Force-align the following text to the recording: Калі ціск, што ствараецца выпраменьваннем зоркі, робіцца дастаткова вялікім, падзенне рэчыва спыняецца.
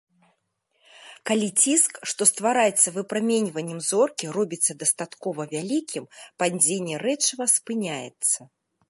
Калі 1.29 1.49
ціск, 1.65 1.99
што 2.13 2.21
ствараецца 2.31 2.93
выпраменьваннем 2.95 3.79
зоркі, 3.89 4.25
робіцца 4.39 4.71
дастаткова 4.81 5.41
вялікім, 5.53 6.09
падзенне 6.45 6.95
рэчыва 7.05 7.43
спыняецца. 7.59 8.51